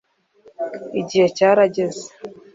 Igihe 1.01 1.25
cyarageze 1.37 2.05